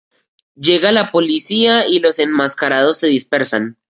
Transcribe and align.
Llega 0.55 0.91
la 0.91 1.11
policía 1.11 1.87
y 1.87 1.99
los 1.99 2.17
enmascarados 2.17 2.97
se 2.97 3.05
dispersan. 3.05 3.77